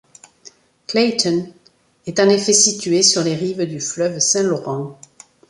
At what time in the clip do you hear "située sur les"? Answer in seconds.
2.53-3.35